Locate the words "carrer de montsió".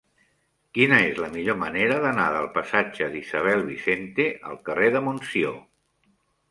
4.71-5.59